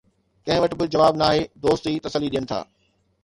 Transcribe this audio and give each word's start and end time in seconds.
ڪنهن 0.45 0.63
وٽ 0.63 0.71
به 0.79 0.85
جواب 0.95 1.19
ناهي، 1.21 1.43
دوست 1.65 1.83
ئي 1.91 1.93
تسلي 2.07 2.31
ڏين 2.37 2.49
ٿا. 2.53 2.61